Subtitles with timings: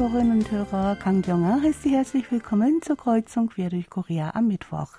[0.00, 4.48] Hörerinnen und Hörer, Kang Jong-a heißt Sie herzlich willkommen zur Kreuzung quer durch Korea am
[4.48, 4.94] Mittwoch.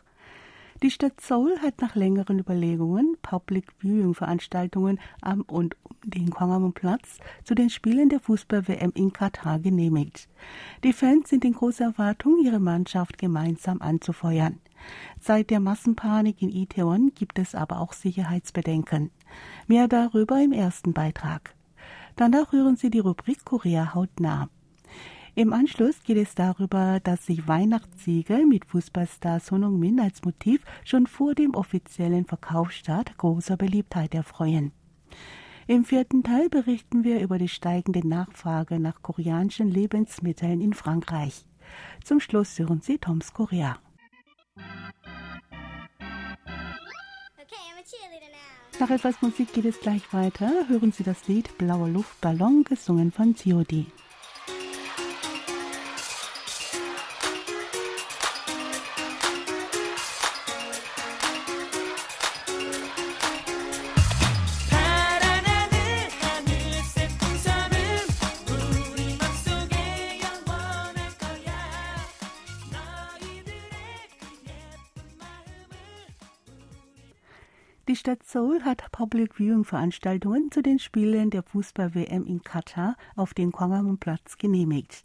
[0.84, 7.18] Die Stadt Seoul hat nach längeren Überlegungen Public Viewing Veranstaltungen am und um den Gwanghwamun-Platz
[7.44, 10.30] zu den Spielen der Fußball-WM in Katar genehmigt.
[10.84, 14.60] Die Fans sind in großer Erwartung, ihre Mannschaft gemeinsam anzufeuern.
[15.20, 19.10] Seit der Massenpanik in Itaewon gibt es aber auch Sicherheitsbedenken.
[19.66, 21.56] Mehr darüber im ersten Beitrag.
[22.18, 24.48] Danach hören Sie die Rubrik Korea hautnah.
[25.34, 31.08] Im Anschluss geht es darüber, dass sich Weihnachtssiege mit Fußballstar Sonung Min als Motiv schon
[31.08, 34.74] vor dem offiziellen Verkaufsstart großer Beliebtheit erfreuen.
[35.68, 41.46] Im vierten Teil berichten wir über die steigende Nachfrage nach koreanischen Lebensmitteln in Frankreich.
[42.04, 43.80] Zum Schluss hören Sie Toms Korea.
[48.82, 50.68] Nach etwas Musik geht es gleich weiter.
[50.68, 53.86] Hören Sie das Lied Blauer Luftballon, gesungen von COD.
[78.02, 83.52] Stadt Seoul hat Public Viewing Veranstaltungen zu den Spielen der Fußball-WM in Katar auf dem
[83.52, 85.04] Gwanghwamun-Platz genehmigt.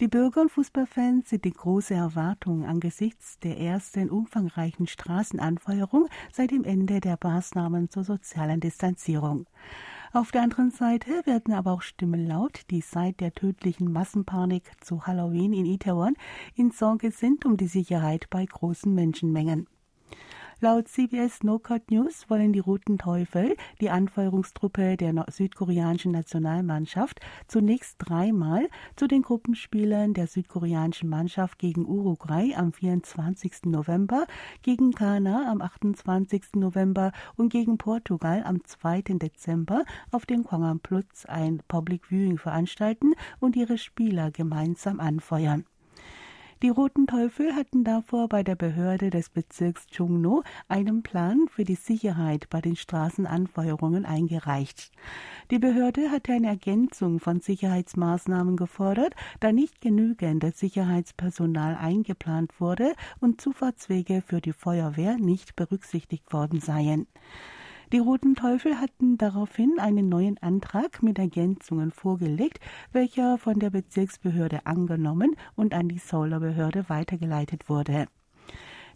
[0.00, 6.64] Die Bürger und Fußballfans sind in große Erwartungen angesichts der ersten umfangreichen Straßenanfeuerung seit dem
[6.64, 9.46] Ende der Maßnahmen zur sozialen Distanzierung.
[10.12, 15.06] Auf der anderen Seite werden aber auch Stimmen laut, die seit der tödlichen Massenpanik zu
[15.06, 16.16] Halloween in Itaewon
[16.56, 19.68] in Sorge sind um die Sicherheit bei großen Menschenmengen.
[20.64, 27.96] Laut CBS No Cut News wollen die Roten Teufel, die Anfeuerungstruppe der südkoreanischen Nationalmannschaft, zunächst
[27.98, 33.64] dreimal zu den Gruppenspielen der südkoreanischen Mannschaft gegen Uruguay am 24.
[33.66, 34.26] November,
[34.62, 36.54] gegen Ghana am 28.
[36.54, 39.02] November und gegen Portugal am 2.
[39.02, 45.66] Dezember auf dem Kwangan Platz ein Public Viewing veranstalten und ihre Spieler gemeinsam anfeuern.
[46.64, 51.74] Die Roten Teufel hatten davor bei der Behörde des Bezirks Chungno einen Plan für die
[51.74, 54.90] Sicherheit bei den Straßenanfeuerungen eingereicht.
[55.50, 63.42] Die Behörde hatte eine Ergänzung von Sicherheitsmaßnahmen gefordert, da nicht genügend Sicherheitspersonal eingeplant wurde und
[63.42, 67.06] Zufahrtswege für die Feuerwehr nicht berücksichtigt worden seien.
[67.92, 72.60] Die Roten Teufel hatten daraufhin einen neuen Antrag mit Ergänzungen vorgelegt,
[72.92, 78.06] welcher von der Bezirksbehörde angenommen und an die Seouler Behörde weitergeleitet wurde.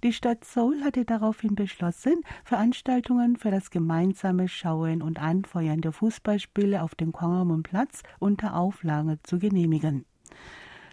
[0.04, 6.82] Die Stadt Seoul hatte daraufhin beschlossen, Veranstaltungen für das gemeinsame Schauen und Anfeuern der Fußballspiele
[6.82, 10.05] auf dem Gwanghwamun-Platz unter Auflage zu genehmigen.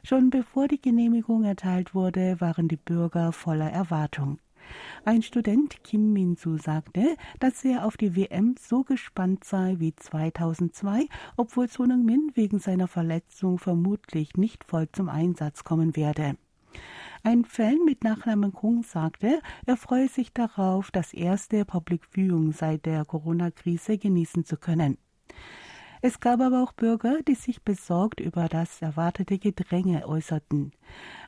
[0.04, 4.40] Schon bevor die Genehmigung erteilt wurde, waren die Bürger voller Erwartung.
[5.04, 11.08] Ein Student Kim Min-su sagte, dass er auf die WM so gespannt sei wie 2002,
[11.38, 16.38] obwohl Sonung Min wegen seiner Verletzung vermutlich nicht voll zum Einsatz kommen werde.
[17.24, 22.86] Ein Fan mit Nachnamen Kung sagte, er freue sich darauf, das erste Public Viewing seit
[22.86, 24.98] der Corona-Krise genießen zu können.
[26.02, 30.72] Es gab aber auch Bürger, die sich besorgt über das erwartete Gedränge äußerten.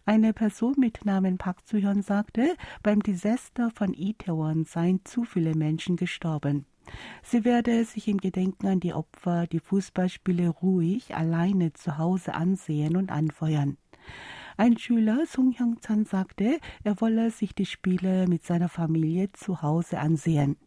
[0.05, 5.95] Eine Person mit Namen Park Zuhyun sagte, beim Desaster von Itaewon seien zu viele Menschen
[5.95, 6.66] gestorben.
[7.23, 12.95] Sie werde sich im Gedenken an die Opfer die Fußballspiele ruhig alleine zu Hause ansehen
[12.95, 13.78] und anfeuern.
[14.59, 20.00] Ein Schüler, Sung Hyung-chan, sagte, er wolle sich die Spiele mit seiner Familie zu Hause
[20.00, 20.57] ansehen.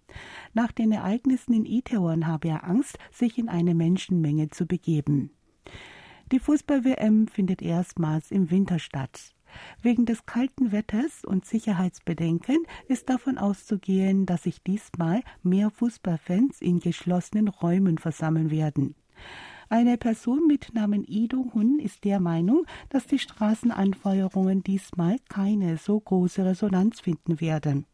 [0.54, 5.30] Nach den Ereignissen in Itaewon habe er Angst, sich in eine Menschenmenge zu begeben.
[6.30, 9.34] Die Fußball-WM findet erstmals im Winter statt.
[9.82, 16.78] Wegen des kalten Wetters und Sicherheitsbedenken ist davon auszugehen, dass sich diesmal mehr Fußballfans in
[16.78, 18.94] geschlossenen Räumen versammeln werden.
[19.72, 26.00] Eine Person mit Namen Ido Hun ist der Meinung, dass die Straßenanfeuerungen diesmal keine so
[26.00, 27.86] große Resonanz finden werden.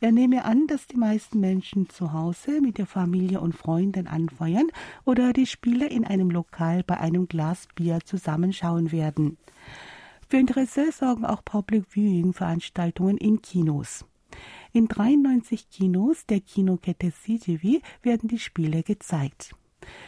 [0.00, 4.66] Er nehme an, dass die meisten Menschen zu Hause mit der Familie und Freunden anfeuern
[5.04, 9.38] oder die Spiele in einem Lokal bei einem Glas Bier zusammenschauen werden.
[10.28, 14.04] Für Interesse sorgen auch Public Viewing Veranstaltungen in Kinos.
[14.72, 19.54] In 93 Kinos der Kinokette CGV werden die Spiele gezeigt.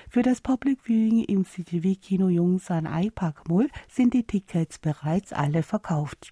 [0.08, 6.30] Für das Public Viewing im CGV-Kino Yongsan iPark Mall sind die Tickets bereits alle verkauft.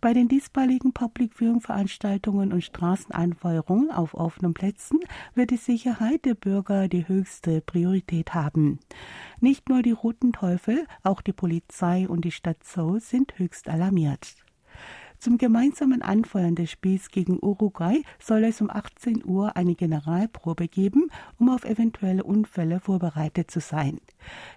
[0.00, 4.98] Bei den diesmaligen Public Viewing Veranstaltungen und Straßeneinfeuerungen auf offenen Plätzen
[5.34, 8.78] wird die Sicherheit der Bürger die höchste Priorität haben.
[9.40, 14.36] Nicht nur die Roten Teufel, auch die Polizei und die Stadt Seoul sind höchst alarmiert.
[15.20, 21.10] Zum gemeinsamen Anfeuern des Spiels gegen Uruguay soll es um 18 Uhr eine Generalprobe geben,
[21.38, 24.00] um auf eventuelle Unfälle vorbereitet zu sein.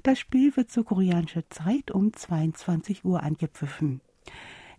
[0.04, 4.00] Das Spiel wird zu koreanischer Zeit um 22 Uhr angepfiffen.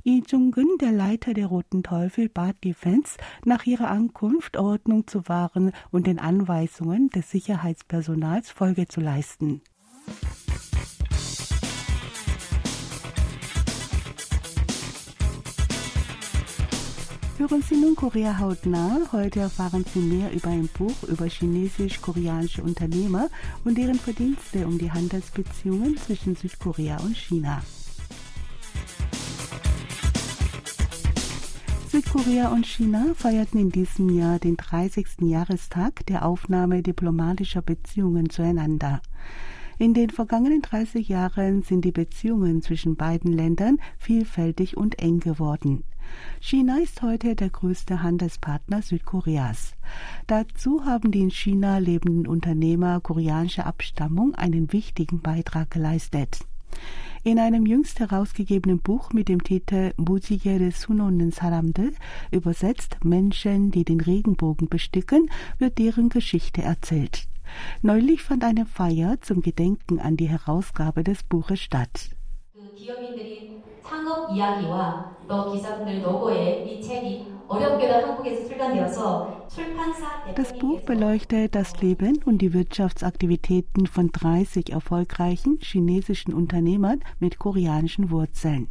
[0.04, 5.28] Lee Jung-gun, der Leiter der Roten Teufel, bat die Fans, nach ihrer Ankunft Ordnung zu
[5.28, 9.60] wahren und den Anweisungen des Sicherheitspersonals Folge zu leisten.
[17.46, 19.00] Hören Sie nun Korea hautnah.
[19.12, 23.28] Heute erfahren Sie mehr über ein Buch über chinesisch-koreanische Unternehmer
[23.64, 27.62] und deren Verdienste um die Handelsbeziehungen zwischen Südkorea und China.
[31.90, 35.06] Südkorea und China feierten in diesem Jahr den 30.
[35.20, 39.02] Jahrestag der Aufnahme diplomatischer Beziehungen zueinander.
[39.76, 45.84] In den vergangenen 30 Jahren sind die Beziehungen zwischen beiden Ländern vielfältig und eng geworden.
[46.40, 49.74] China ist heute der größte Handelspartner Südkoreas.
[50.26, 56.40] Dazu haben die in China lebenden Unternehmer koreanischer Abstammung einen wichtigen Beitrag geleistet.
[57.22, 61.92] In einem jüngst herausgegebenen Buch mit dem Titel Mujigere Sunonen Saramde,
[62.30, 67.26] übersetzt Menschen, die den Regenbogen besticken, wird deren Geschichte erzählt.
[67.80, 72.10] Neulich fand eine Feier zum Gedenken an die Herausgabe des Buches statt.
[72.78, 72.90] Die
[80.34, 88.10] das Buch beleuchtet das Leben und die Wirtschaftsaktivitäten von 30 erfolgreichen chinesischen Unternehmern mit koreanischen
[88.10, 88.68] Wurzeln.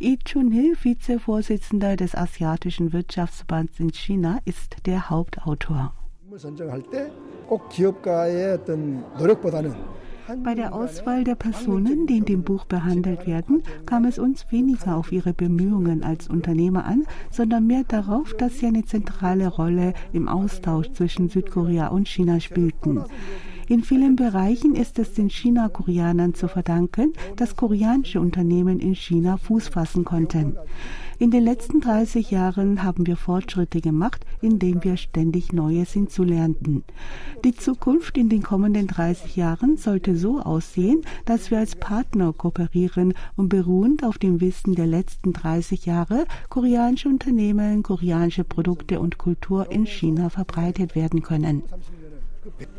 [0.00, 5.92] Lee Chun-hil, Vizevorsitzender des Asiatischen Wirtschaftsverbands in China, ist der Hauptautor.
[10.44, 14.96] Bei der Auswahl der Personen, die in dem Buch behandelt werden, kam es uns weniger
[14.96, 20.28] auf ihre Bemühungen als Unternehmer an, sondern mehr darauf, dass sie eine zentrale Rolle im
[20.28, 23.04] Austausch zwischen Südkorea und China spielten.
[23.70, 29.68] In vielen Bereichen ist es den China-Koreanern zu verdanken, dass koreanische Unternehmen in China Fuß
[29.68, 30.56] fassen konnten.
[31.18, 36.82] In den letzten 30 Jahren haben wir Fortschritte gemacht, indem wir ständig Neues hinzulernten.
[37.44, 43.12] Die Zukunft in den kommenden 30 Jahren sollte so aussehen, dass wir als Partner kooperieren
[43.36, 49.70] und beruhend auf dem Wissen der letzten 30 Jahre koreanische Unternehmen, koreanische Produkte und Kultur
[49.70, 51.64] in China verbreitet werden können.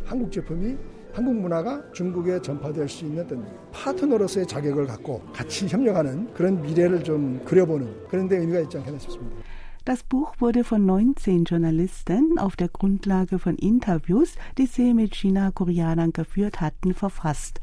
[0.05, 0.77] 한국 제품이
[1.13, 7.43] 한국 문화가 중국에 전파될 수 있는 어떤 파트너로서의 자격을 갖고 같이 협력하는 그런 미래를 좀
[7.43, 9.37] 그려보는 그런 데 의미가 있지 않겠나 싶습니다.
[9.85, 16.11] Das Buch wurde von 19 Journalisten auf der Grundlage von Interviews, die sie mit China-Koreanern
[16.11, 17.61] geführt hatten, verfasst.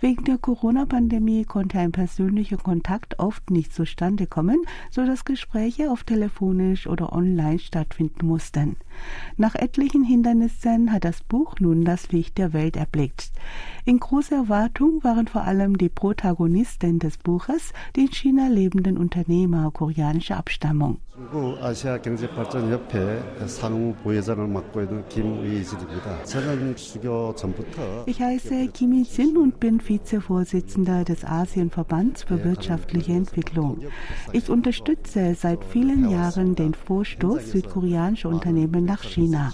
[0.00, 6.04] Wegen der Corona-Pandemie konnte ein persönlicher Kontakt oft nicht zustande kommen, so dass Gespräche auf
[6.04, 8.76] telefonisch oder online stattfinden mussten.
[9.36, 13.30] Nach etlichen Hindernissen hat das Buch nun das Licht der Welt erblickt.
[13.88, 19.70] In großer Erwartung waren vor allem die Protagonisten des Buches, die in China lebenden Unternehmer
[19.70, 20.98] koreanischer Abstammung.
[28.04, 33.78] Ich heiße Kim Il-sin und bin Vizevorsitzender des Asienverbands für wirtschaftliche Entwicklung.
[34.34, 39.50] Ich unterstütze seit vielen Jahren den Vorstoß südkoreanischer Unternehmen nach China.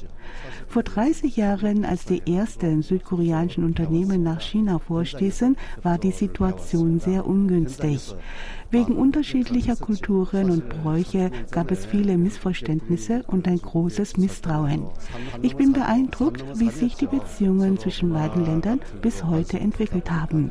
[0.69, 7.27] Vor 30 Jahren, als die ersten südkoreanischen Unternehmen nach China vorstießen, war die Situation sehr
[7.27, 8.15] ungünstig.
[8.75, 14.89] Wegen unterschiedlicher Kulturen und Bräuche gab es viele Missverständnisse und ein großes Misstrauen.
[15.43, 20.51] Ich bin beeindruckt, wie sich die Beziehungen zwischen beiden Ländern bis heute entwickelt haben.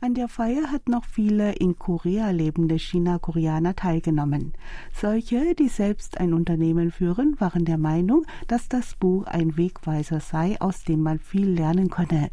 [0.00, 4.54] An der Feier hat noch viele in Korea lebende China-Koreaner teilgenommen.
[4.94, 10.56] Solche, die selbst ein Unternehmen führen, waren der Meinung, dass das Buch ein Wegweiser sei,
[10.60, 12.30] aus dem dem man viel lernen könne.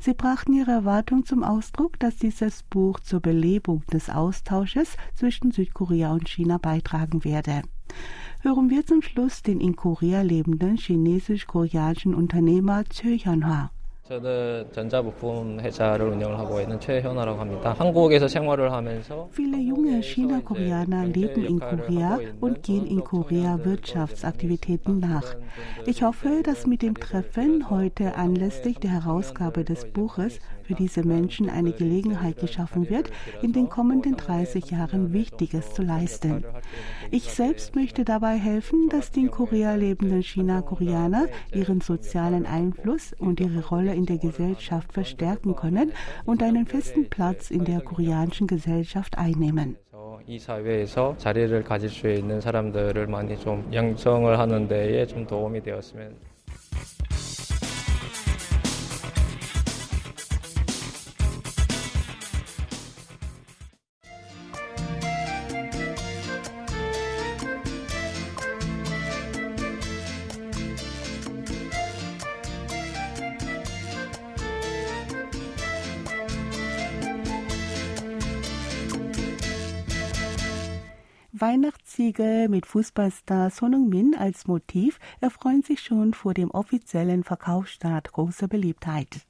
[0.00, 6.12] Sie brachten ihre Erwartung zum Ausdruck, dass dieses Buch zur Belebung des Austausches zwischen Südkorea
[6.12, 7.62] und China beitragen werde.
[8.42, 13.70] Hören wir zum Schluss den in Korea lebenden chinesisch-koreanischen Unternehmer Chö Hyun-hwa.
[19.30, 25.36] Viele junge China-Koreaner leben in Korea und gehen in Korea Wirtschaftsaktivitäten nach.
[25.86, 31.48] Ich hoffe, dass mit dem Treffen heute anlässlich der Herausgabe des Buches für diese Menschen
[31.48, 33.10] eine Gelegenheit geschaffen wird,
[33.42, 36.44] in den kommenden 30 Jahren Wichtiges zu leisten.
[37.10, 43.40] Ich selbst möchte dabei helfen, dass die in Korea lebenden China-Koreaner ihren sozialen Einfluss und
[43.40, 45.91] ihre Rolle in der Gesellschaft verstärken können
[46.25, 49.77] und einen festen Platz in der koreanischen Gesellschaft einnehmen.
[50.27, 56.15] 이 사회에서 자리를 가질 수 있는 사람들을 많이 좀 양성을 하는 데에 좀 도움이 되었으면
[81.40, 88.46] Weihnachtsziegel mit Fußballstar Son Heung-min als Motiv erfreuen sich schon vor dem offiziellen Verkaufsstart großer
[88.46, 89.26] Beliebtheit.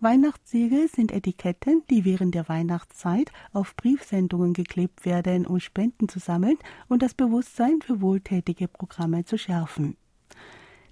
[0.00, 6.58] Weihnachtssiegel sind Etiketten, die während der Weihnachtszeit auf Briefsendungen geklebt werden, um Spenden zu sammeln
[6.88, 9.96] und das Bewusstsein für wohltätige Programme zu schärfen.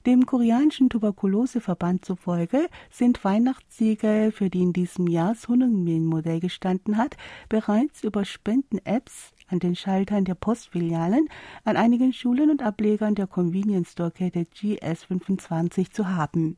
[0.06, 7.16] Dem koreanischen Tuberkuloseverband zufolge sind Weihnachtssiegel, für die in diesem Jahr Sonheung-min-Modell gestanden hat,
[7.48, 11.28] bereits über Spenden-Apps an den Schaltern der Postfilialen,
[11.64, 16.56] an einigen Schulen und Ablegern der Convenience Store Kette GS25 zu haben.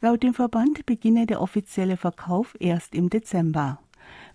[0.00, 3.78] Laut dem Verband beginne der offizielle Verkauf erst im Dezember.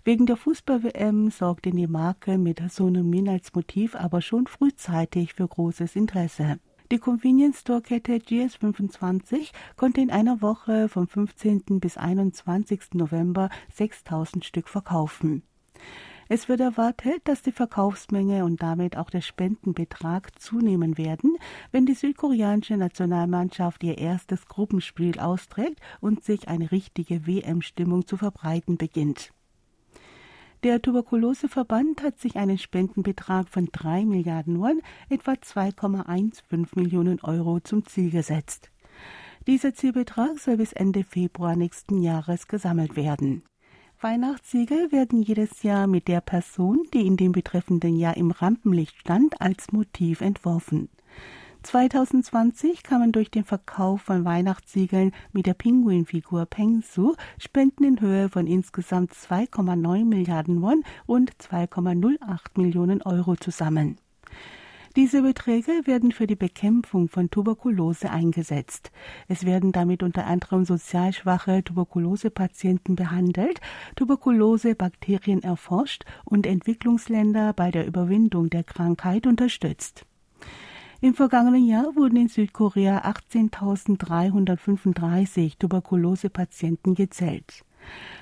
[0.04, 5.94] Wegen der Fußball-WM sorgte die Marke mit Sonomin als Motiv aber schon frühzeitig für großes
[5.94, 6.58] Interesse.
[6.90, 11.78] Die Convenience Store Kette GS25 konnte in einer Woche vom 15.
[11.78, 12.94] bis 21.
[12.94, 15.44] November 6000 Stück verkaufen.
[16.32, 21.36] Es wird erwartet, dass die Verkaufsmenge und damit auch der Spendenbetrag zunehmen werden,
[21.72, 28.76] wenn die südkoreanische Nationalmannschaft ihr erstes Gruppenspiel austrägt und sich eine richtige WM-Stimmung zu verbreiten
[28.76, 29.32] beginnt.
[30.62, 37.84] Der Tuberkuloseverband hat sich einen Spendenbetrag von 3 Milliarden Won, etwa 2,15 Millionen Euro, zum
[37.86, 38.70] Ziel gesetzt.
[39.48, 43.42] Dieser Zielbetrag soll bis Ende Februar nächsten Jahres gesammelt werden.
[44.02, 49.38] Weihnachtssiegel werden jedes Jahr mit der Person, die in dem betreffenden Jahr im Rampenlicht stand,
[49.42, 50.88] als Motiv entworfen.
[51.64, 58.46] 2020 kamen durch den Verkauf von Weihnachtssiegeln mit der Pinguinfigur Pengsu Spenden in Höhe von
[58.46, 63.98] insgesamt 2,9 Milliarden Won und 2,08 Millionen Euro zusammen.
[64.96, 68.90] Diese Beträge werden für die Bekämpfung von Tuberkulose eingesetzt.
[69.28, 73.60] Es werden damit unter anderem sozial schwache Tuberkulosepatienten behandelt,
[73.94, 80.06] Tuberkulosebakterien erforscht und Entwicklungsländer bei der Überwindung der Krankheit unterstützt.
[81.00, 87.64] Im vergangenen Jahr wurden in Südkorea 18.335 Tuberkulosepatienten gezählt.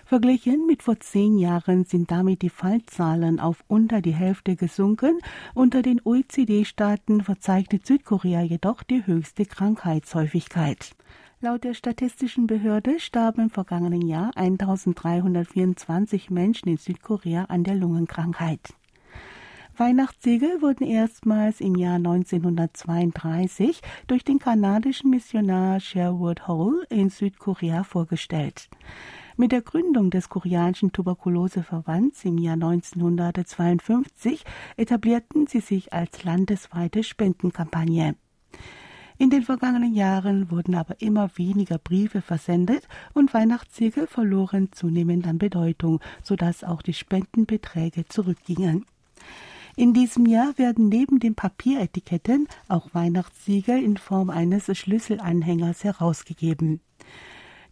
[0.09, 5.19] Verglichen mit vor zehn Jahren sind damit die Fallzahlen auf unter die Hälfte gesunken.
[5.53, 10.97] Unter den OECD-Staaten verzeichnet Südkorea jedoch die höchste Krankheitshäufigkeit.
[11.43, 18.61] Laut der statistischen Behörde starben im vergangenen Jahr 1324 Menschen in Südkorea an der Lungenkrankheit.
[19.77, 28.71] Weihnachtssiegel wurden erstmals im Jahr 1932 durch den kanadischen Missionar Sherwood Hole in Südkorea vorgestellt.
[29.41, 34.43] Mit der Gründung des koreanischen Tuberkuloseverbands im Jahr 1952
[34.77, 38.17] etablierten sie sich als landesweite Spendenkampagne.
[39.17, 45.39] In den vergangenen Jahren wurden aber immer weniger Briefe versendet und Weihnachtssiegel verloren zunehmend an
[45.39, 48.87] Bedeutung, sodass auch die Spendenbeträge zurückgingen.
[49.77, 56.81] In diesem Jahr werden neben den Papieretiketten auch Weihnachtssiegel in Form eines Schlüsselanhängers herausgegeben.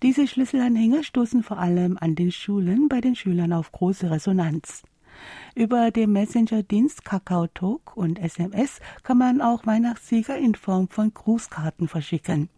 [0.03, 4.83] Diese Schlüsselanhänger stoßen vor allem an den Schulen bei den Schülern auf große Resonanz.
[5.55, 12.51] Über den Messenger-Dienst KakaoTalk und SMS kann man auch Weihnachtssieger in Form von Grußkarten verschicken.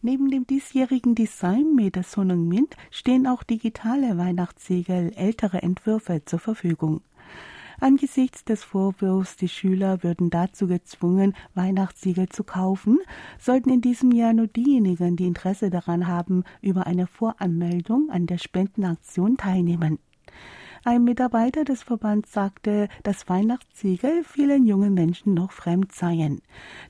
[0.00, 6.38] Neben dem diesjährigen Design mit der Sonung Mint stehen auch digitale Weihnachtssiegel ältere Entwürfe zur
[6.38, 7.02] Verfügung.
[7.80, 12.98] Angesichts des Vorwurfs, die Schüler würden dazu gezwungen, Weihnachtssiegel zu kaufen,
[13.38, 18.36] sollten in diesem Jahr nur diejenigen, die Interesse daran haben, über eine Voranmeldung an der
[18.36, 19.98] Spendenaktion teilnehmen.
[20.84, 26.40] Ein Mitarbeiter des Verbands sagte, dass Weihnachtssiegel vielen jungen Menschen noch fremd seien.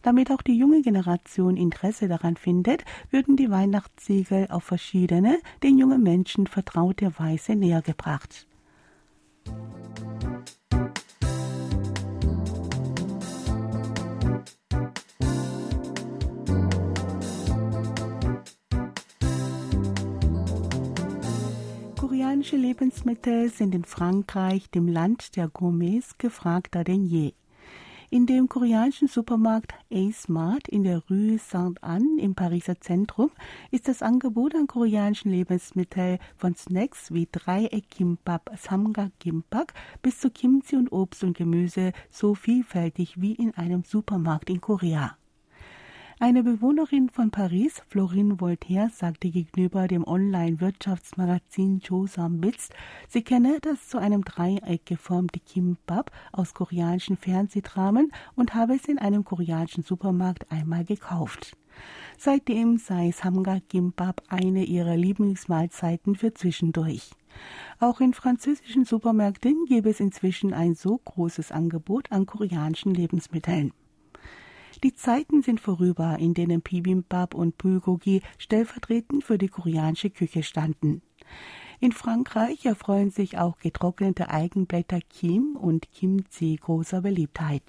[0.02, 6.02] Damit auch die junge Generation Interesse daran findet, würden die Weihnachtssiegel auf verschiedene, den jungen
[6.02, 8.46] Menschen vertraute Weise nähergebracht.
[22.20, 27.32] Koreanische Lebensmittel sind in Frankreich, dem Land der Gourmets, gefragter denn je.
[28.10, 33.30] In dem koreanischen Supermarkt A-Smart in der Rue Saint-Anne im Pariser Zentrum
[33.70, 39.72] ist das Angebot an koreanischen Lebensmitteln von Snacks wie Dreieck-Kimbap, Samgak-Kimbap
[40.02, 45.16] bis zu Kimchi und Obst und Gemüse so vielfältig wie in einem Supermarkt in Korea.
[46.22, 52.68] Eine Bewohnerin von Paris, Florine Voltaire, sagte gegenüber dem Online-Wirtschaftsmagazin Josam Bits,
[53.08, 58.98] sie kenne das zu einem Dreieck geformte Kimbap aus koreanischen Fernsehdramen und habe es in
[58.98, 61.56] einem koreanischen Supermarkt einmal gekauft.
[62.18, 67.12] Seitdem sei Samga Kimbap eine ihrer Lieblingsmahlzeiten für zwischendurch.
[67.78, 73.72] Auch in französischen Supermärkten gäbe es inzwischen ein so großes Angebot an koreanischen Lebensmitteln.
[74.82, 81.02] Die Zeiten sind vorüber, in denen Bibimbap und Bulgogi stellvertretend für die koreanische Küche standen.
[81.80, 87.62] In Frankreich erfreuen sich auch getrocknete Eigenblätter Kim und Kimchi großer Beliebtheit.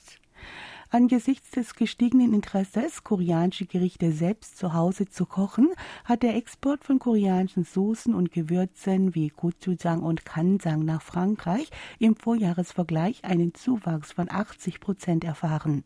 [0.89, 5.69] Angesichts des gestiegenen Interesses, koreanische Gerichte selbst zu Hause zu kochen,
[6.05, 12.15] hat der Export von koreanischen Soßen und Gewürzen wie Gochujang und Kanjang nach Frankreich im
[12.15, 15.85] Vorjahresvergleich einen Zuwachs von 80 Prozent erfahren.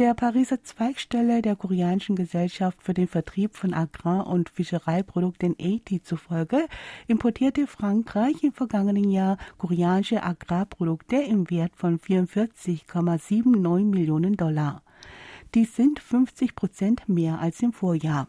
[0.00, 6.68] Der Pariser Zweigstelle der koreanischen Gesellschaft für den Vertrieb von Agrar- und Fischereiprodukten AT zufolge
[7.06, 14.82] importierte Frankreich im vergangenen Jahr koreanische Agrarprodukte im Wert von 44,79 Millionen Dollar.
[15.54, 18.26] Dies sind 50 Prozent mehr als im Vorjahr.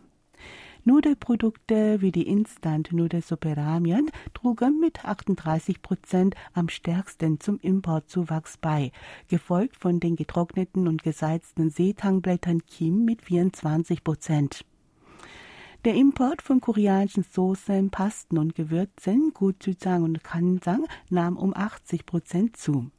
[0.84, 8.92] Nudelprodukte wie die Instant-Nudelsuppe Ramen trugen mit 38 Prozent am stärksten zum Importzuwachs bei,
[9.28, 14.66] gefolgt von den getrockneten und gesalzten Seetangblättern Kim mit 24 Prozent.
[15.86, 22.58] Der Import von koreanischen Soßen, Pasten und Gewürzen, Gochujang und Kanjang nahm um 80 Prozent
[22.58, 22.90] zu.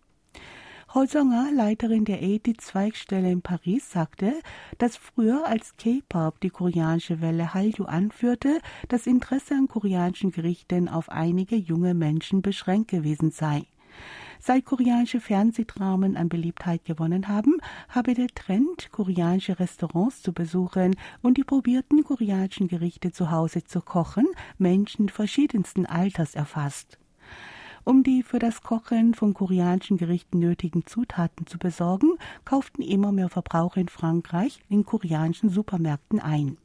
[0.94, 4.35] Hosonger, Leiterin der AT-Zweigstelle in Paris, sagte,
[4.76, 11.09] dass früher als K-Pop die koreanische Welle Hallyu anführte, das Interesse an koreanischen Gerichten auf
[11.09, 13.64] einige junge Menschen beschränkt gewesen sei.
[14.38, 17.57] Seit koreanische Fernsehdramen an Beliebtheit gewonnen haben,
[17.88, 23.81] habe der Trend, koreanische Restaurants zu besuchen und die probierten koreanischen Gerichte zu Hause zu
[23.81, 24.26] kochen,
[24.59, 26.98] Menschen verschiedensten Alters erfasst.
[27.85, 32.12] Um die für das Kochen von koreanischen Gerichten nötigen Zutaten zu besorgen,
[32.45, 36.59] kauften immer mehr Verbraucher in Frankreich in koreanischen Supermärkten ein.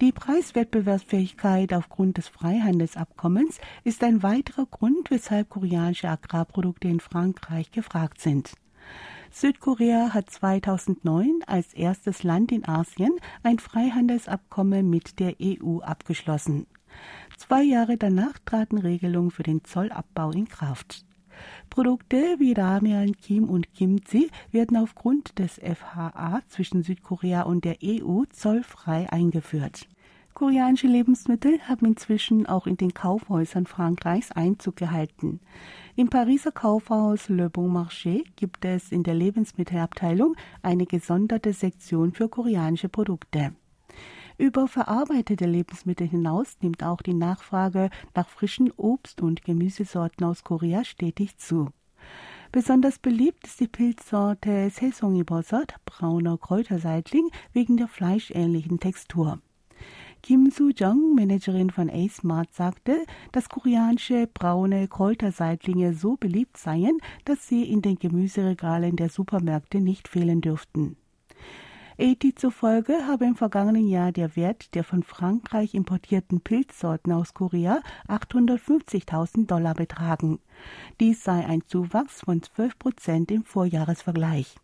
[0.00, 8.20] Die Preiswettbewerbsfähigkeit aufgrund des Freihandelsabkommens ist ein weiterer Grund, weshalb koreanische Agrarprodukte in Frankreich gefragt
[8.20, 8.52] sind.
[9.30, 13.12] Südkorea hat 2009 als erstes Land in Asien
[13.42, 16.66] ein Freihandelsabkommen mit der EU abgeschlossen.
[17.36, 21.04] Zwei Jahre danach traten Regelungen für den Zollabbau in Kraft.
[21.70, 28.24] Produkte wie Ramen, Kim und Kimchi werden aufgrund des FHA zwischen Südkorea und der EU
[28.30, 29.88] zollfrei eingeführt.
[30.34, 35.38] Koreanische Lebensmittel haben inzwischen auch in den Kaufhäusern Frankreichs Einzug gehalten.
[35.94, 42.28] Im Pariser Kaufhaus Le Bon Marché gibt es in der Lebensmittelabteilung eine gesonderte Sektion für
[42.28, 43.52] koreanische Produkte.
[44.36, 50.84] Über verarbeitete Lebensmittel hinaus nimmt auch die Nachfrage nach frischen Obst- und Gemüsesorten aus Korea
[50.84, 51.68] stetig zu.
[52.50, 59.40] Besonders beliebt ist die Pilzsorte Sesongibosot, brauner Kräuterseitling, wegen der fleischähnlichen Textur.
[60.22, 67.64] Kim Soo-jong, Managerin von A-Smart, sagte, dass koreanische braune Kräuterseitlinge so beliebt seien, dass sie
[67.64, 70.96] in den Gemüseregalen der Supermärkte nicht fehlen dürften.
[71.96, 77.82] AT zufolge habe im vergangenen Jahr der Wert der von Frankreich importierten Pilzsorten aus Korea
[78.08, 80.40] 850.000 Dollar betragen.
[80.98, 84.56] Dies sei ein Zuwachs von 12 Prozent im Vorjahresvergleich.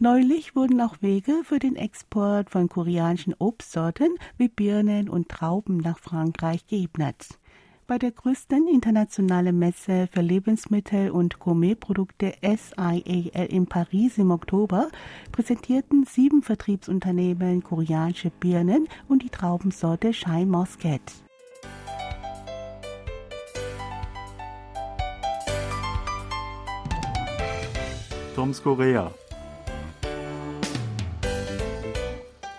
[0.00, 5.98] Neulich wurden auch Wege für den Export von koreanischen Obstsorten wie Birnen und Trauben nach
[5.98, 7.38] Frankreich geebnet.
[7.86, 13.02] Bei der größten internationalen Messe für Lebensmittel und Gourmetprodukte SIAL
[13.50, 14.88] in Paris im Oktober
[15.32, 21.02] präsentierten sieben Vertriebsunternehmen koreanische Birnen und die Traubensorte Shine Moscat.
[28.34, 29.10] Toms Korea.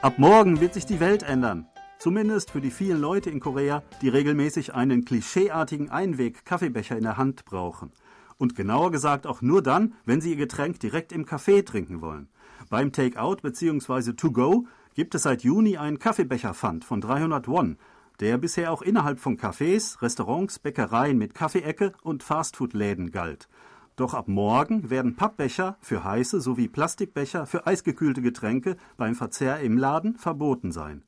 [0.04, 1.68] Ab morgen wird sich die Welt ändern.
[2.06, 7.46] Zumindest für die vielen Leute in Korea, die regelmäßig einen klischeeartigen Einweg-Kaffeebecher in der Hand
[7.46, 7.92] brauchen.
[8.38, 12.28] Und genauer gesagt auch nur dann, wenn sie ihr Getränk direkt im Café trinken wollen.
[12.70, 14.14] Beim Takeout bzw.
[14.14, 17.80] To Go gibt es seit Juni einen Kaffeebecher-Pfand von 300 Won,
[18.20, 23.50] der bisher auch innerhalb von Cafés, Restaurants, Bäckereien mit Kaffeeecke und Fastfood-Läden galt.
[23.96, 29.80] Doch ab morgen werden Pappbecher für heiße sowie Plastikbecher für eisgekühlte Getränke beim Verzehr im
[29.80, 31.02] Laden verboten sein.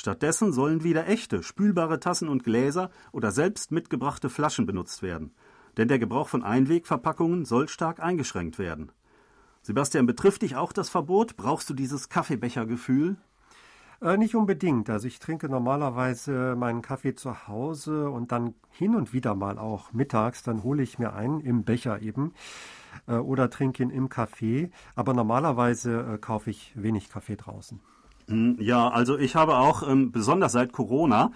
[0.00, 5.34] Stattdessen sollen wieder echte, spülbare Tassen und Gläser oder selbst mitgebrachte Flaschen benutzt werden.
[5.76, 8.92] Denn der Gebrauch von Einwegverpackungen soll stark eingeschränkt werden.
[9.60, 11.36] Sebastian, betrifft dich auch das Verbot?
[11.36, 13.18] Brauchst du dieses Kaffeebechergefühl?
[14.00, 14.88] Äh, nicht unbedingt.
[14.88, 19.92] Also ich trinke normalerweise meinen Kaffee zu Hause und dann hin und wieder mal auch
[19.92, 22.32] mittags, dann hole ich mir einen im Becher eben
[23.06, 24.70] äh, oder trinke ihn im Café.
[24.94, 27.80] Aber normalerweise äh, kaufe ich wenig Kaffee draußen.
[28.30, 31.32] Hm, ja, also ich habe auch ähm, besonders seit Corona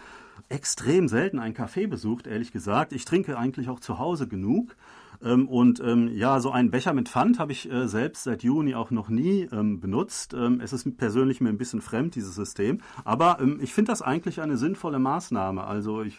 [0.48, 2.92] extrem selten einen Kaffee besucht, ehrlich gesagt.
[2.92, 4.76] Ich trinke eigentlich auch zu Hause genug.
[5.22, 8.74] Ähm, und ähm, ja, so einen Becher mit Pfand habe ich äh, selbst seit Juni
[8.74, 10.34] auch noch nie ähm, benutzt.
[10.34, 12.80] Ähm, es ist persönlich mir ein bisschen fremd, dieses System.
[13.04, 15.64] Aber ähm, ich finde das eigentlich eine sinnvolle Maßnahme.
[15.64, 16.18] Also ich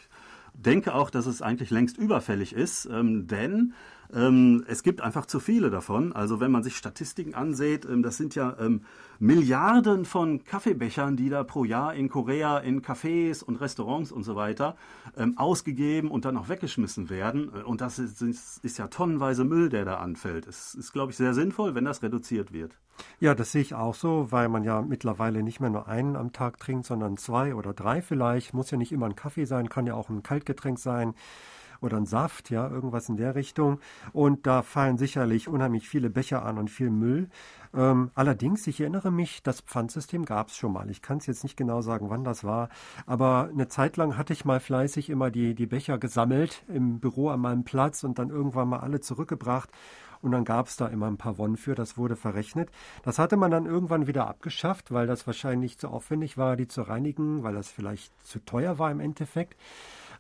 [0.53, 3.73] denke auch, dass es eigentlich längst überfällig ist, ähm, denn
[4.09, 6.13] es gibt einfach zu viele davon.
[6.13, 8.81] Also wenn man sich Statistiken ansieht, ähm, das sind ja ähm,
[9.19, 14.35] Milliarden von Kaffeebechern, die da pro Jahr in Korea in Cafés und Restaurants und so
[14.35, 14.75] weiter
[15.17, 17.51] ähm, ausgegeben und dann auch weggeschmissen werden.
[17.53, 18.21] Äh, und das ist,
[18.63, 20.47] ist ja tonnenweise Müll, der da anfällt.
[20.47, 22.77] Es ist, glaube ich, sehr sinnvoll, wenn das reduziert wird.
[23.19, 26.31] Ja, das sehe ich auch so, weil man ja mittlerweile nicht mehr nur einen am
[26.31, 28.53] Tag trinkt, sondern zwei oder drei vielleicht.
[28.53, 31.13] Muss ja nicht immer ein Kaffee sein, kann ja auch ein Kaltgetränk sein
[31.85, 33.79] oder ein Saft, ja, irgendwas in der Richtung.
[34.13, 37.29] Und da fallen sicherlich unheimlich viele Becher an und viel Müll.
[37.73, 40.89] Ähm, allerdings, ich erinnere mich, das Pfandsystem gab es schon mal.
[40.89, 42.69] Ich kann es jetzt nicht genau sagen, wann das war,
[43.05, 47.29] aber eine Zeit lang hatte ich mal fleißig immer die, die Becher gesammelt im Büro
[47.29, 49.69] an meinem Platz und dann irgendwann mal alle zurückgebracht.
[50.21, 52.69] Und dann gab es da immer ein paar Wonnen für, das wurde verrechnet.
[53.03, 56.81] Das hatte man dann irgendwann wieder abgeschafft, weil das wahrscheinlich zu aufwendig war, die zu
[56.81, 59.55] reinigen, weil das vielleicht zu teuer war im Endeffekt.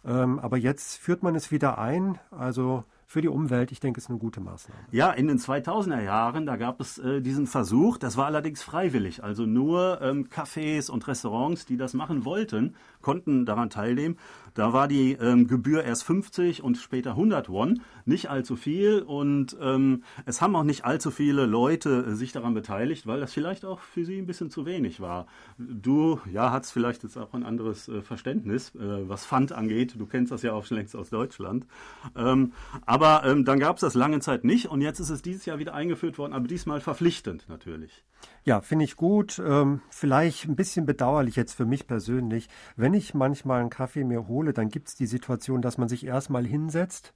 [0.05, 2.19] Ähm, aber jetzt führt man es wieder ein.
[2.31, 4.81] Also für die Umwelt, ich denke, ist eine gute Maßnahme.
[4.91, 9.23] Ja, in den 2000er Jahren, da gab es äh, diesen Versuch, das war allerdings freiwillig.
[9.23, 14.17] Also nur ähm, Cafés und Restaurants, die das machen wollten, konnten daran teilnehmen.
[14.55, 19.01] Da war die ähm, Gebühr erst 50 und später 100 Won, nicht allzu viel.
[19.01, 23.33] Und ähm, es haben auch nicht allzu viele Leute äh, sich daran beteiligt, weil das
[23.33, 25.27] vielleicht auch für sie ein bisschen zu wenig war.
[25.57, 29.95] Du, ja, hast vielleicht jetzt auch ein anderes äh, Verständnis, äh, was Pfand angeht.
[29.99, 31.67] Du kennst das ja auch schon längst aus Deutschland.
[32.15, 32.53] Ähm,
[32.85, 35.59] aber ähm, dann gab es das lange Zeit nicht und jetzt ist es dieses Jahr
[35.59, 38.03] wieder eingeführt worden, aber diesmal verpflichtend natürlich.
[38.43, 39.41] Ja, finde ich gut.
[39.43, 42.47] Ähm, vielleicht ein bisschen bedauerlich jetzt für mich persönlich.
[42.75, 46.05] Wenn ich manchmal einen Kaffee mir hole, dann gibt es die Situation, dass man sich
[46.05, 47.13] erstmal hinsetzt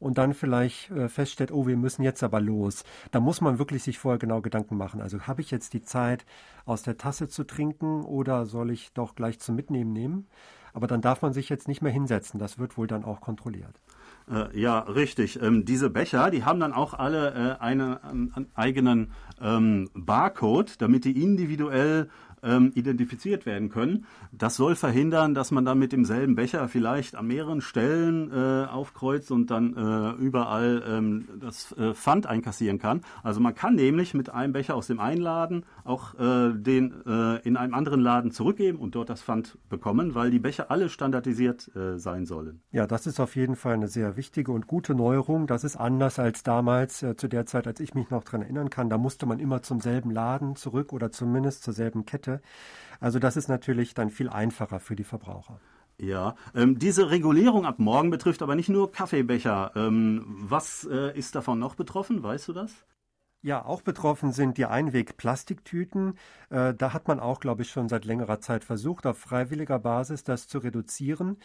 [0.00, 2.84] und dann vielleicht äh, feststellt, oh, wir müssen jetzt aber los.
[3.10, 5.00] Da muss man wirklich sich vorher genau Gedanken machen.
[5.00, 6.24] Also habe ich jetzt die Zeit,
[6.64, 10.26] aus der Tasse zu trinken oder soll ich doch gleich zum Mitnehmen nehmen?
[10.72, 12.38] Aber dann darf man sich jetzt nicht mehr hinsetzen.
[12.38, 13.80] Das wird wohl dann auch kontrolliert.
[14.30, 15.42] Äh, ja, richtig.
[15.42, 21.04] Ähm, diese Becher, die haben dann auch alle äh, einen, einen eigenen ähm, Barcode, damit
[21.04, 22.08] die individuell
[22.42, 24.06] ähm, identifiziert werden können.
[24.32, 29.30] Das soll verhindern, dass man dann mit demselben Becher vielleicht an mehreren Stellen äh, aufkreuzt
[29.30, 33.02] und dann äh, überall ähm, das äh, Pfand einkassieren kann.
[33.22, 37.36] Also man kann nämlich mit einem Becher aus dem einen Laden auch äh, den äh,
[37.46, 41.74] in einem anderen Laden zurückgeben und dort das Pfand bekommen, weil die Becher alle standardisiert
[41.74, 42.60] äh, sein sollen.
[42.70, 45.46] Ja, das ist auf jeden Fall eine sehr wichtige und gute Neuerung.
[45.46, 48.90] Das ist anders als damals zu der Zeit, als ich mich noch daran erinnern kann.
[48.90, 52.40] Da musste man immer zum selben Laden zurück oder zumindest zur selben Kette Produkte.
[53.00, 55.58] Also das ist natürlich dann viel einfacher für die Verbraucher.
[55.98, 59.72] Ja, ähm, diese Regulierung ab morgen betrifft aber nicht nur Kaffeebecher.
[59.74, 62.22] Ähm, was äh, ist davon noch betroffen?
[62.22, 62.72] Weißt du das?
[63.42, 66.18] Ja, auch betroffen sind die Einweg-Plastiktüten.
[66.50, 70.24] Äh, da hat man auch, glaube ich, schon seit längerer Zeit versucht, auf freiwilliger Basis
[70.24, 71.38] das zu reduzieren.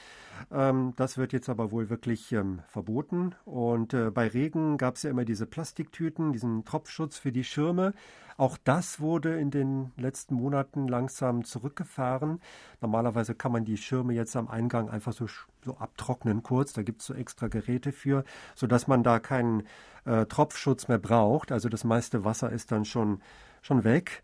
[0.51, 3.33] Ähm, das wird jetzt aber wohl wirklich ähm, verboten.
[3.45, 7.93] Und äh, bei Regen gab es ja immer diese Plastiktüten, diesen Tropfschutz für die Schirme.
[8.37, 12.41] Auch das wurde in den letzten Monaten langsam zurückgefahren.
[12.81, 15.27] Normalerweise kann man die Schirme jetzt am Eingang einfach so,
[15.63, 16.73] so abtrocknen kurz.
[16.73, 19.63] Da gibt es so extra Geräte für, sodass man da keinen
[20.03, 21.53] äh, Tropfschutz mehr braucht.
[21.53, 23.21] Also das meiste Wasser ist dann schon,
[23.61, 24.21] schon weg.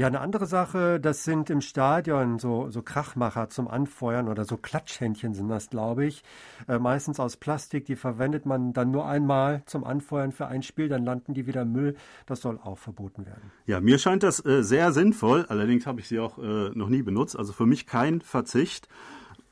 [0.00, 4.56] Ja, eine andere Sache, das sind im Stadion so, so Krachmacher zum Anfeuern oder so
[4.56, 6.22] Klatschhändchen sind das, glaube ich.
[6.68, 10.88] Äh, meistens aus Plastik, die verwendet man dann nur einmal zum Anfeuern für ein Spiel,
[10.88, 11.96] dann landen die wieder im Müll.
[12.24, 13.52] Das soll auch verboten werden.
[13.66, 17.02] Ja, mir scheint das äh, sehr sinnvoll, allerdings habe ich sie auch äh, noch nie
[17.02, 17.38] benutzt.
[17.38, 18.88] Also für mich kein Verzicht.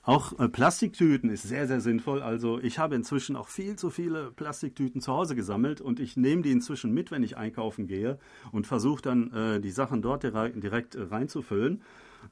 [0.09, 2.23] Auch äh, Plastiktüten ist sehr, sehr sinnvoll.
[2.23, 6.41] Also ich habe inzwischen auch viel zu viele Plastiktüten zu Hause gesammelt und ich nehme
[6.41, 8.19] die inzwischen mit, wenn ich einkaufen gehe
[8.51, 11.83] und versuche dann äh, die Sachen dort direkt, äh, reinzufüllen.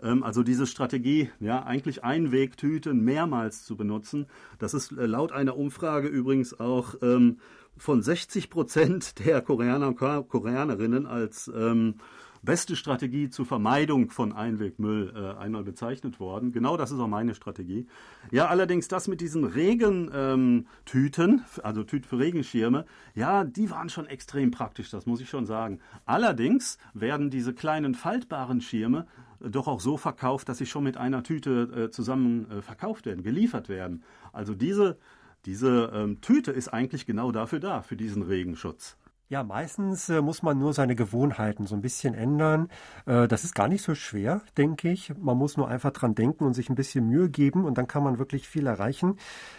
[0.03, 4.25] Ähm, also diese Strategie, ja, eigentlich Einwegtüten mehrmals zu benutzen,
[4.59, 7.41] das ist äh, laut einer Umfrage übrigens auch ähm,
[7.77, 11.97] von 60 Prozent der Koreaner und Koreanerinnen als ähm,
[12.43, 16.53] beste Strategie zur Vermeidung von Einwegmüll äh, einmal bezeichnet worden.
[16.53, 17.87] Genau das ist auch meine Strategie.
[18.31, 24.07] Ja, allerdings das mit diesen Regentüten, ähm, also Tüten für Regenschirme, ja, die waren schon
[24.07, 25.81] extrem praktisch, das muss ich schon sagen.
[26.05, 29.07] Allerdings werden diese kleinen faltbaren Schirme
[29.41, 33.07] äh, doch auch so verkauft, dass sie schon mit einer Tüte äh, zusammen äh, verkauft
[33.07, 34.03] werden, geliefert werden.
[34.33, 34.99] Also diese,
[35.45, 38.97] diese ähm, Tüte ist eigentlich genau dafür da, für diesen Regenschutz.
[39.29, 42.69] Ja, meistens äh, muss man nur seine Gewohnheiten so ein bisschen ändern.
[43.07, 45.13] Äh, das ist gar nicht so schwer, denke ich.
[45.19, 48.05] Man muss nur einfach dran denken und sich ein bisschen Mühe geben und dann kann
[48.05, 49.19] man wirklich viel erreichen.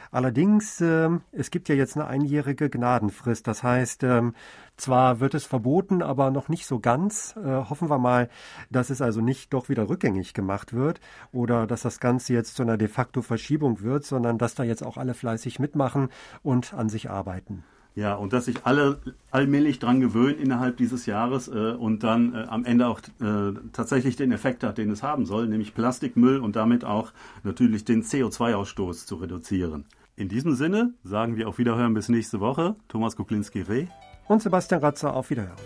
[0.10, 3.46] Allerdings, äh, es gibt ja jetzt eine einjährige Gnadenfrist.
[3.46, 4.36] Das heißt, ähm,
[4.78, 7.36] zwar wird es verboten, aber noch nicht so ganz.
[7.36, 8.30] Äh, hoffen wir mal,
[8.70, 11.02] dass es also nicht doch wieder rückgängig gemacht wird
[11.34, 14.86] oder dass das Ganze jetzt zu einer de facto Verschiebung wird, sondern dass da jetzt
[14.86, 16.08] auch alle fleißig mitmachen
[16.42, 17.66] und an sich arbeiten.
[17.98, 19.00] Ja, und dass sich alle
[19.32, 24.16] allmählich dran gewöhnen innerhalb dieses Jahres äh, und dann äh, am Ende auch äh, tatsächlich
[24.16, 29.08] den Effekt hat, den es haben soll, nämlich Plastikmüll und damit auch natürlich den CO2-Ausstoß
[29.08, 29.86] zu reduzieren.
[30.16, 32.76] In diesem Sinne sagen wir auf Wiederhören bis nächste Woche.
[32.88, 33.88] Thomas Kuklinski-Reh
[34.28, 35.58] und Sebastian Ratzer auf Wiederhören.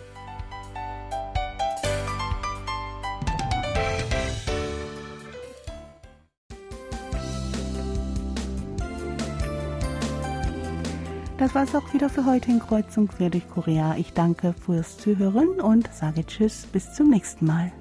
[11.41, 13.95] Das war es auch wieder für heute in Kreuzung quer durch Korea.
[13.97, 17.71] Ich danke fürs Zuhören und sage Tschüss, bis zum nächsten Mal.